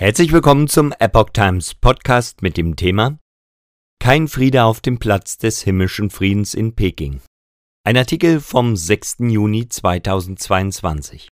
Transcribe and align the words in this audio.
Herzlich 0.00 0.30
willkommen 0.30 0.68
zum 0.68 0.94
Epoch 1.00 1.30
Times 1.30 1.74
Podcast 1.74 2.40
mit 2.40 2.56
dem 2.56 2.76
Thema 2.76 3.18
Kein 3.98 4.28
Friede 4.28 4.62
auf 4.62 4.80
dem 4.80 5.00
Platz 5.00 5.38
des 5.38 5.62
himmlischen 5.62 6.10
Friedens 6.10 6.54
in 6.54 6.76
Peking. 6.76 7.20
Ein 7.84 7.96
Artikel 7.96 8.38
vom 8.38 8.76
6. 8.76 9.16
Juni 9.18 9.68
2022. 9.68 11.30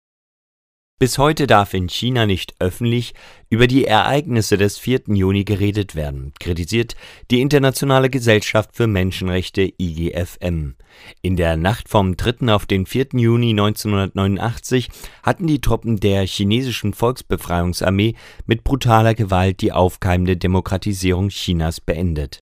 Bis 1.02 1.18
heute 1.18 1.48
darf 1.48 1.74
in 1.74 1.88
China 1.88 2.26
nicht 2.26 2.54
öffentlich 2.60 3.14
über 3.50 3.66
die 3.66 3.86
Ereignisse 3.86 4.56
des 4.56 4.78
4. 4.78 5.00
Juni 5.08 5.42
geredet 5.42 5.96
werden, 5.96 6.32
kritisiert 6.38 6.94
die 7.28 7.40
Internationale 7.40 8.08
Gesellschaft 8.08 8.76
für 8.76 8.86
Menschenrechte 8.86 9.62
IGFM. 9.80 10.76
In 11.20 11.36
der 11.36 11.56
Nacht 11.56 11.88
vom 11.88 12.16
3. 12.16 12.54
auf 12.54 12.66
den 12.66 12.86
4. 12.86 13.08
Juni 13.14 13.50
1989 13.50 14.90
hatten 15.24 15.48
die 15.48 15.60
Truppen 15.60 15.98
der 15.98 16.24
chinesischen 16.24 16.94
Volksbefreiungsarmee 16.94 18.14
mit 18.46 18.62
brutaler 18.62 19.16
Gewalt 19.16 19.60
die 19.60 19.72
aufkeimende 19.72 20.36
Demokratisierung 20.36 21.30
Chinas 21.30 21.80
beendet. 21.80 22.38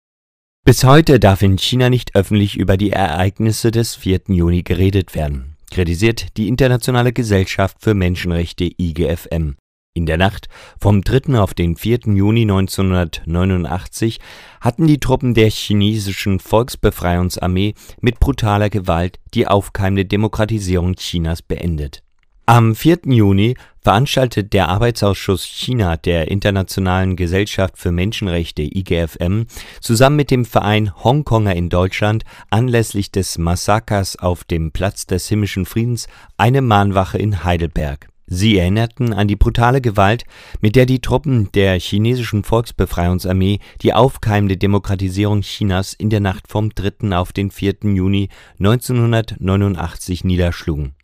Bis 0.67 0.85
heute 0.85 1.19
darf 1.19 1.41
in 1.41 1.57
China 1.57 1.89
nicht 1.89 2.15
öffentlich 2.15 2.59
über 2.59 2.77
die 2.77 2.91
Ereignisse 2.91 3.71
des 3.71 3.95
4. 3.95 4.21
Juni 4.29 4.65
geredet 4.65 5.15
werden 5.15 5.57
kritisiert 5.71 6.37
die 6.37 6.49
Internationale 6.49 7.13
Gesellschaft 7.13 7.79
für 7.81 7.95
Menschenrechte 7.95 8.71
IGFM. 8.77 9.55
In 9.93 10.07
der 10.07 10.19
Nacht 10.19 10.49
vom 10.81 11.03
3. 11.03 11.41
auf 11.41 11.55
den 11.55 11.77
4. 11.77 12.01
Juni 12.15 12.43
1989 12.43 14.21
hatten 14.61 14.87
die 14.87 15.01
Truppen 15.01 15.35
der 15.35 15.51
chinesischen 15.51 16.39
Volksbefreiungsarmee 16.39 17.75
mit 18.01 18.21
brutaler 18.21 18.71
Gewalt 18.71 19.19
die 19.35 19.49
aufkeimende 19.49 20.05
Demokratisierung 20.05 20.95
Chinas 20.95 21.43
beendet 21.43 22.03
am 22.51 22.75
4. 22.75 23.03
Juni 23.05 23.55
veranstaltet 23.81 24.53
der 24.53 24.69
Arbeitsausschuss 24.71 25.45
China 25.45 25.97
der 25.97 26.33
Internationalen 26.33 27.15
Gesellschaft 27.15 27.79
für 27.79 27.93
Menschenrechte 27.93 28.63
IGFM 28.63 29.45
zusammen 29.81 30.17
mit 30.17 30.33
dem 30.33 30.45
Verein 30.45 30.93
Hongkonger 31.05 31.55
in 31.55 31.69
Deutschland 31.69 32.25
anlässlich 32.51 33.13
des 33.13 33.39
Massakers 33.39 34.19
auf 34.19 34.43
dem 34.43 34.73
Platz 34.73 35.07
des 35.07 35.29
Himmlischen 35.29 35.65
Friedens 35.65 36.09
eine 36.39 36.61
Mahnwache 36.61 37.19
in 37.19 37.45
Heidelberg. 37.45 38.09
Sie 38.27 38.59
erinnerten 38.59 39.13
an 39.13 39.29
die 39.29 39.37
brutale 39.37 39.81
Gewalt, 39.81 40.25
mit 40.61 40.75
der 40.75 40.87
die 40.87 41.01
Truppen 41.01 41.53
der 41.53 41.79
chinesischen 41.79 42.43
Volksbefreiungsarmee 42.43 43.61
die 43.83 43.95
aufkeimende 43.95 44.57
Demokratisierung 44.57 45.43
Chinas 45.43 45.93
in 45.93 46.11
der 46.11 46.21
Nacht 46.21 46.49
vom 46.49 46.71
3. 46.75 47.17
auf 47.17 47.33
den 47.33 47.53
4. 47.53 47.77
Juni 47.85 48.29
1989 48.59 50.25
niederschlugen 50.25 50.97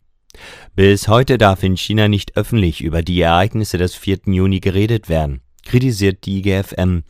bis 0.75 1.07
heute 1.07 1.37
darf 1.37 1.63
in 1.63 1.77
China 1.77 2.07
nicht 2.07 2.37
öffentlich 2.37 2.81
über 2.81 3.01
die 3.01 3.21
Ereignisse 3.21 3.77
des 3.77 3.95
4. 3.95 4.19
Juni 4.25 4.59
geredet 4.59 5.09
werden 5.09 5.41
kritisiert 5.67 6.25
die 6.25 6.39
IGFM. 6.39 7.03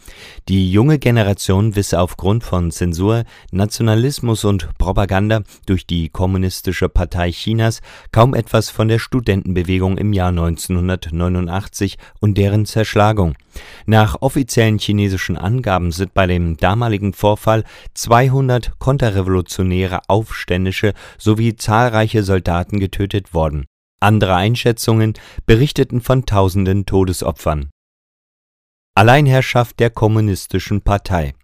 Die 0.50 0.72
junge 0.72 0.98
Generation 0.98 1.76
wisse 1.76 2.00
aufgrund 2.00 2.44
von 2.44 2.72
Zensur, 2.72 3.24
Nationalismus 3.52 4.44
und 4.46 4.70
Propaganda 4.78 5.44
durch 5.68 5.86
die 5.86 6.10
Kommunistische 6.10 6.90
Partei 6.90 7.32
Chinas 7.32 7.82
kaum 8.12 8.34
etwas 8.34 8.70
von 8.70 8.88
der 8.88 9.00
Studentenbewegung 9.00 9.98
im 9.98 10.12
Jahr 10.12 10.30
1989 10.30 11.98
und 12.20 12.38
deren 12.38 12.66
Zerschlagung. 12.66 13.36
Nach 13.86 14.22
offiziellen 14.22 14.80
chinesischen 14.80 15.38
Angaben 15.38 15.92
sind 15.92 16.14
bei 16.14 16.26
dem 16.26 16.58
damaligen 16.58 17.14
Vorfall 17.14 17.64
200 17.94 18.80
konterrevolutionäre 18.80 20.02
Aufständische 20.08 20.94
sowie 21.18 21.56
zahlreiche 21.56 22.24
Soldaten 22.24 22.80
getötet 22.80 23.34
worden. 23.34 23.66
Andere 24.00 24.36
Einschätzungen 24.36 25.14
berichteten 25.46 26.02
von 26.02 26.26
tausenden 26.26 26.86
Todesopfern. 26.86 27.70
Alleinherrschaft 28.98 29.80
der 29.80 29.92
Kommunistischen 29.92 30.82
Partei. 30.82 31.36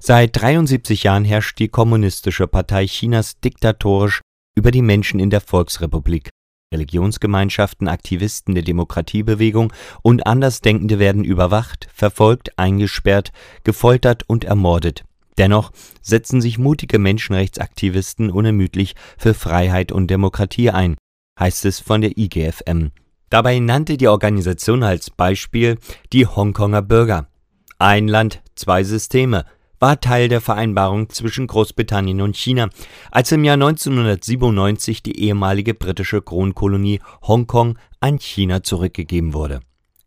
Seit 0.00 0.30
73 0.34 1.04
Jahren 1.04 1.24
herrscht 1.24 1.60
die 1.60 1.68
Kommunistische 1.68 2.48
Partei 2.48 2.86
Chinas 2.86 3.38
diktatorisch 3.38 4.20
über 4.56 4.72
die 4.72 4.82
Menschen 4.82 5.20
in 5.20 5.30
der 5.30 5.40
Volksrepublik. 5.40 6.30
Religionsgemeinschaften, 6.74 7.86
Aktivisten 7.86 8.56
der 8.56 8.64
Demokratiebewegung 8.64 9.72
und 10.02 10.26
Andersdenkende 10.26 10.98
werden 10.98 11.22
überwacht, 11.22 11.86
verfolgt, 11.94 12.58
eingesperrt, 12.58 13.30
gefoltert 13.62 14.24
und 14.26 14.42
ermordet. 14.42 15.04
Dennoch 15.38 15.70
setzen 16.00 16.40
sich 16.40 16.58
mutige 16.58 16.98
Menschenrechtsaktivisten 16.98 18.28
unermüdlich 18.28 18.96
für 19.16 19.34
Freiheit 19.34 19.92
und 19.92 20.08
Demokratie 20.08 20.70
ein, 20.70 20.96
heißt 21.38 21.64
es 21.64 21.78
von 21.78 22.00
der 22.00 22.18
IGFM. 22.18 22.90
Dabei 23.32 23.60
nannte 23.60 23.96
die 23.96 24.08
Organisation 24.08 24.82
als 24.82 25.08
Beispiel 25.08 25.78
die 26.12 26.26
Hongkonger 26.26 26.82
Bürger. 26.82 27.28
Ein 27.78 28.06
Land, 28.06 28.42
zwei 28.56 28.84
Systeme 28.84 29.46
war 29.80 30.02
Teil 30.02 30.28
der 30.28 30.42
Vereinbarung 30.42 31.08
zwischen 31.08 31.46
Großbritannien 31.46 32.20
und 32.20 32.36
China, 32.36 32.68
als 33.10 33.32
im 33.32 33.42
Jahr 33.42 33.54
1997 33.54 35.02
die 35.02 35.18
ehemalige 35.18 35.72
britische 35.72 36.20
Kronkolonie 36.20 37.00
Hongkong 37.26 37.78
an 38.00 38.18
China 38.18 38.62
zurückgegeben 38.62 39.32
wurde. 39.32 39.60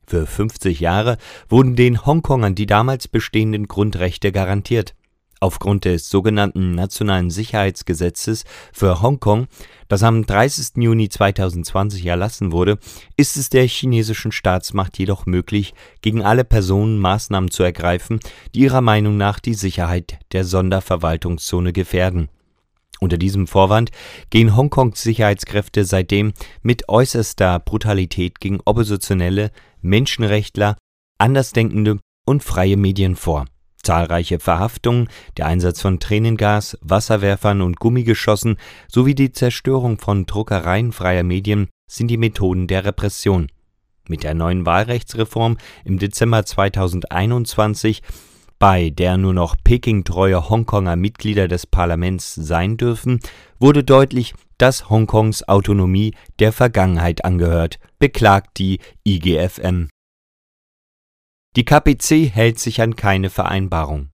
Für 0.05 0.27
50 0.27 0.79
Jahre 0.79 1.17
wurden 1.49 1.75
den 1.75 2.05
Hongkongern 2.05 2.53
die 2.53 2.67
damals 2.67 3.07
bestehenden 3.07 3.67
Grundrechte 3.67 4.31
garantiert. 4.31 4.93
Aufgrund 5.41 5.83
des 5.83 6.09
sogenannten 6.09 6.75
Nationalen 6.75 7.29
Sicherheitsgesetzes 7.29 8.45
für 8.71 9.01
Hongkong, 9.01 9.47
das 9.89 10.01
am 10.01 10.25
30. 10.25 10.77
Juni 10.77 11.09
2020 11.09 12.05
erlassen 12.05 12.51
wurde, 12.51 12.79
ist 13.17 13.35
es 13.35 13.49
der 13.49 13.67
chinesischen 13.67 14.31
Staatsmacht 14.31 14.97
jedoch 14.97 15.25
möglich, 15.25 15.73
gegen 16.01 16.23
alle 16.23 16.45
Personen 16.45 16.99
Maßnahmen 16.99 17.51
zu 17.51 17.63
ergreifen, 17.63 18.19
die 18.53 18.61
ihrer 18.61 18.81
Meinung 18.81 19.17
nach 19.17 19.39
die 19.39 19.53
Sicherheit 19.53 20.19
der 20.31 20.45
Sonderverwaltungszone 20.45 21.73
gefährden. 21.73 22.29
Unter 23.01 23.17
diesem 23.17 23.45
Vorwand 23.45 23.91
gehen 24.29 24.55
Hongkongs 24.55 25.01
Sicherheitskräfte 25.01 25.83
seitdem 25.83 26.31
mit 26.61 26.87
äußerster 26.87 27.59
Brutalität 27.59 28.39
gegen 28.39 28.61
Oppositionelle, 28.63 29.51
Menschenrechtler, 29.81 30.77
Andersdenkende 31.17 31.99
und 32.25 32.41
freie 32.41 32.77
Medien 32.77 33.17
vor 33.17 33.45
Zahlreiche 33.85 34.39
Verhaftungen, 34.39 35.09
der 35.37 35.45
Einsatz 35.45 35.81
von 35.81 35.99
Tränengas, 35.99 36.77
Wasserwerfern 36.81 37.61
und 37.61 37.79
Gummigeschossen 37.79 38.57
sowie 38.91 39.15
die 39.15 39.31
Zerstörung 39.31 39.99
von 39.99 40.25
Druckereien 40.25 40.91
freier 40.91 41.23
Medien 41.23 41.69
sind 41.87 42.07
die 42.07 42.17
Methoden 42.17 42.67
der 42.67 42.83
Repression. 42.83 43.47
Mit 44.07 44.23
der 44.23 44.33
neuen 44.33 44.65
Wahlrechtsreform 44.65 45.57
im 45.83 45.99
Dezember 45.99 46.45
2021, 46.45 48.01
bei 48.59 48.89
der 48.89 49.17
nur 49.17 49.33
noch 49.33 49.55
Peking-treue 49.63 50.49
Hongkonger 50.49 50.95
Mitglieder 50.95 51.47
des 51.47 51.67
Parlaments 51.67 52.33
sein 52.33 52.77
dürfen, 52.77 53.19
wurde 53.59 53.83
deutlich, 53.83 54.33
dass 54.57 54.89
Hongkongs 54.89 55.47
Autonomie 55.47 56.13
der 56.39 56.51
Vergangenheit 56.51 57.23
angehört, 57.25 57.79
beklagt 57.99 58.57
die 58.57 58.79
IGFM 59.03 59.89
die 61.55 61.63
KPC 61.63 62.29
hält 62.33 62.59
sich 62.59 62.81
an 62.81 62.95
keine 62.95 63.29
Vereinbarung. 63.29 64.09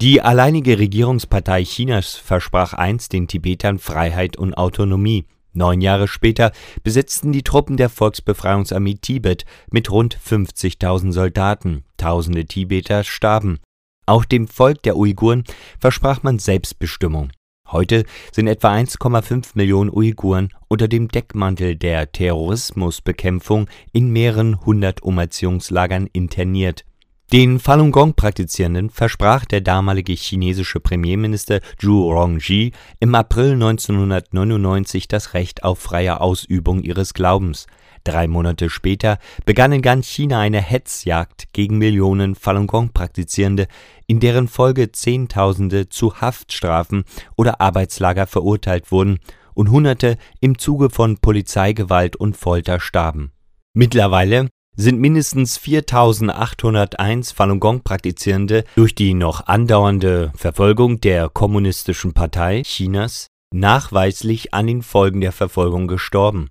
Die 0.00 0.20
alleinige 0.20 0.78
Regierungspartei 0.78 1.64
Chinas 1.64 2.16
versprach 2.16 2.74
einst 2.74 3.12
den 3.12 3.28
Tibetern 3.28 3.78
Freiheit 3.78 4.36
und 4.36 4.54
Autonomie. 4.54 5.26
Neun 5.52 5.80
Jahre 5.80 6.06
später 6.06 6.52
besetzten 6.82 7.32
die 7.32 7.42
Truppen 7.42 7.78
der 7.78 7.88
Volksbefreiungsarmee 7.88 8.98
Tibet 9.00 9.46
mit 9.70 9.90
rund 9.90 10.18
50.000 10.18 11.12
Soldaten. 11.12 11.84
Tausende 11.96 12.44
Tibeter 12.44 13.04
starben. 13.04 13.58
Auch 14.04 14.26
dem 14.26 14.48
Volk 14.48 14.82
der 14.82 14.96
Uiguren 14.96 15.44
versprach 15.78 16.22
man 16.22 16.38
Selbstbestimmung. 16.38 17.30
Heute 17.68 18.04
sind 18.32 18.46
etwa 18.46 18.72
1,5 18.72 19.50
Millionen 19.54 19.90
Uiguren 19.90 20.50
unter 20.68 20.86
dem 20.86 21.08
Deckmantel 21.08 21.74
der 21.74 22.12
Terrorismusbekämpfung 22.12 23.68
in 23.92 24.10
mehreren 24.10 24.64
hundert 24.64 25.02
Umerziehungslagern 25.02 26.08
interniert. 26.12 26.84
Den 27.32 27.58
Falun 27.58 27.90
Gong 27.90 28.14
Praktizierenden 28.14 28.88
versprach 28.88 29.44
der 29.46 29.60
damalige 29.60 30.12
chinesische 30.12 30.78
Premierminister 30.78 31.60
Zhu 31.76 32.08
Rongji 32.08 32.70
im 33.00 33.16
April 33.16 33.54
1999 33.54 35.08
das 35.08 35.34
Recht 35.34 35.64
auf 35.64 35.80
freie 35.80 36.20
Ausübung 36.20 36.82
ihres 36.82 37.14
Glaubens. 37.14 37.66
Drei 38.06 38.28
Monate 38.28 38.70
später 38.70 39.18
begann 39.46 39.72
in 39.72 39.82
ganz 39.82 40.06
China 40.06 40.38
eine 40.38 40.60
Hetzjagd 40.60 41.52
gegen 41.52 41.78
Millionen 41.78 42.36
Falun 42.36 42.68
Gong 42.68 42.90
Praktizierende, 42.92 43.66
in 44.06 44.20
deren 44.20 44.46
Folge 44.46 44.92
Zehntausende 44.92 45.88
zu 45.88 46.20
Haftstrafen 46.20 47.02
oder 47.36 47.60
Arbeitslager 47.60 48.28
verurteilt 48.28 48.92
wurden 48.92 49.18
und 49.54 49.72
Hunderte 49.72 50.18
im 50.40 50.56
Zuge 50.56 50.88
von 50.88 51.18
Polizeigewalt 51.18 52.14
und 52.14 52.36
Folter 52.36 52.78
starben. 52.78 53.32
Mittlerweile 53.74 54.50
sind 54.76 55.00
mindestens 55.00 55.58
4.801 55.58 57.34
Falun 57.34 57.58
Gong 57.58 57.82
Praktizierende 57.82 58.62
durch 58.76 58.94
die 58.94 59.14
noch 59.14 59.48
andauernde 59.48 60.30
Verfolgung 60.36 61.00
der 61.00 61.28
Kommunistischen 61.28 62.12
Partei 62.12 62.62
Chinas 62.62 63.26
nachweislich 63.52 64.54
an 64.54 64.68
den 64.68 64.82
Folgen 64.82 65.20
der 65.20 65.32
Verfolgung 65.32 65.88
gestorben 65.88 66.50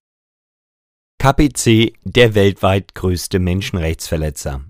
KPC 1.25 1.93
der 2.03 2.35
weltweit 2.35 2.93
größte 2.93 3.39
Menschenrechtsverletzer. 3.39 4.63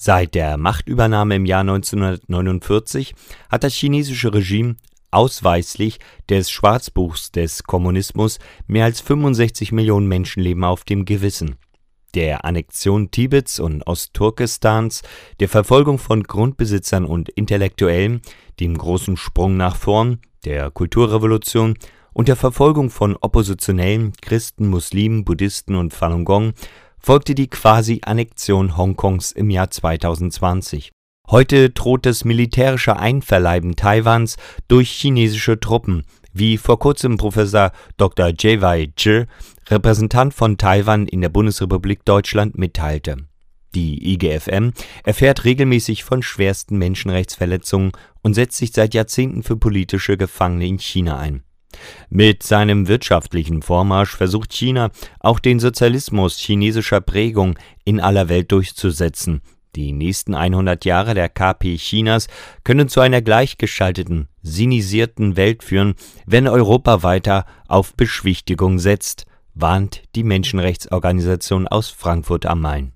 Seit 0.00 0.36
der 0.36 0.58
Machtübernahme 0.58 1.34
im 1.34 1.44
Jahr 1.44 1.62
1949 1.62 3.16
hat 3.50 3.64
das 3.64 3.74
chinesische 3.74 4.32
Regime 4.32 4.76
ausweislich 5.10 5.98
des 6.28 6.52
Schwarzbuchs 6.52 7.32
des 7.32 7.64
Kommunismus 7.64 8.38
mehr 8.68 8.84
als 8.84 9.00
65 9.00 9.72
Millionen 9.72 10.06
Menschenleben 10.06 10.62
auf 10.62 10.84
dem 10.84 11.04
Gewissen. 11.04 11.56
Der 12.14 12.44
Annexion 12.44 13.10
Tibets 13.10 13.58
und 13.58 13.84
Ostturkestans, 13.88 15.02
der 15.40 15.48
Verfolgung 15.48 15.98
von 15.98 16.22
Grundbesitzern 16.22 17.04
und 17.04 17.28
Intellektuellen, 17.30 18.20
dem 18.60 18.78
großen 18.78 19.16
Sprung 19.16 19.56
nach 19.56 19.74
vorn, 19.74 20.20
der 20.44 20.70
Kulturrevolution 20.70 21.76
und 22.16 22.28
der 22.28 22.36
Verfolgung 22.36 22.88
von 22.88 23.14
Oppositionellen, 23.14 24.14
Christen, 24.22 24.68
Muslimen, 24.68 25.26
Buddhisten 25.26 25.74
und 25.74 25.92
Falun 25.92 26.24
Gong 26.24 26.54
folgte 26.98 27.34
die 27.34 27.48
Quasi-Annexion 27.48 28.78
Hongkongs 28.78 29.32
im 29.32 29.50
Jahr 29.50 29.70
2020. 29.70 30.92
Heute 31.28 31.68
droht 31.68 32.06
das 32.06 32.24
militärische 32.24 32.96
Einverleiben 32.96 33.76
Taiwans 33.76 34.38
durch 34.66 34.92
chinesische 34.92 35.60
Truppen, 35.60 36.04
wie 36.32 36.56
vor 36.56 36.78
kurzem 36.78 37.18
Professor 37.18 37.70
Dr. 37.98 38.28
Jewei 38.28 38.90
Zhi, 38.96 39.26
Repräsentant 39.68 40.32
von 40.32 40.56
Taiwan 40.56 41.06
in 41.08 41.20
der 41.20 41.28
Bundesrepublik 41.28 42.02
Deutschland, 42.06 42.56
mitteilte. 42.56 43.26
Die 43.74 44.14
IGFM 44.14 44.72
erfährt 45.04 45.44
regelmäßig 45.44 46.02
von 46.02 46.22
schwersten 46.22 46.78
Menschenrechtsverletzungen 46.78 47.92
und 48.22 48.32
setzt 48.32 48.56
sich 48.56 48.72
seit 48.72 48.94
Jahrzehnten 48.94 49.42
für 49.42 49.58
politische 49.58 50.16
Gefangene 50.16 50.66
in 50.66 50.78
China 50.78 51.18
ein. 51.18 51.42
Mit 52.10 52.42
seinem 52.42 52.88
wirtschaftlichen 52.88 53.62
Vormarsch 53.62 54.16
versucht 54.16 54.52
China 54.52 54.90
auch 55.20 55.38
den 55.38 55.60
Sozialismus 55.60 56.38
chinesischer 56.38 57.00
Prägung 57.00 57.58
in 57.84 58.00
aller 58.00 58.28
Welt 58.28 58.52
durchzusetzen. 58.52 59.42
Die 59.76 59.92
nächsten 59.92 60.34
100 60.34 60.86
Jahre 60.86 61.12
der 61.12 61.28
KP 61.28 61.76
Chinas 61.76 62.28
können 62.64 62.88
zu 62.88 63.00
einer 63.00 63.20
gleichgeschalteten, 63.20 64.28
sinisierten 64.42 65.36
Welt 65.36 65.62
führen, 65.62 65.94
wenn 66.24 66.48
Europa 66.48 67.02
weiter 67.02 67.44
auf 67.68 67.94
Beschwichtigung 67.94 68.78
setzt, 68.78 69.26
warnt 69.54 70.02
die 70.14 70.24
Menschenrechtsorganisation 70.24 71.68
aus 71.68 71.90
Frankfurt 71.90 72.46
am 72.46 72.62
Main. 72.62 72.95